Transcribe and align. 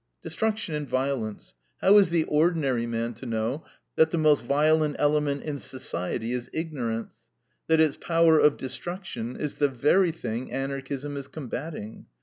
Destruction 0.23 0.73
and 0.73 0.89
violence! 0.89 1.53
How 1.79 1.95
is 1.99 2.09
the 2.09 2.23
ordinary 2.23 2.87
man 2.87 3.13
to 3.13 3.27
know 3.27 3.63
that 3.97 4.09
the 4.09 4.17
most 4.17 4.41
violent 4.43 4.95
element 4.97 5.43
in 5.43 5.59
society 5.59 6.33
is 6.33 6.49
ignorance; 6.53 7.17
that 7.67 7.79
its 7.79 7.97
power 7.97 8.39
of 8.39 8.57
destruction 8.57 9.35
is 9.35 9.57
the 9.57 9.69
very 9.69 10.09
thing 10.11 10.51
Anarchism 10.51 11.15
is 11.17 11.27
combating? 11.27 12.07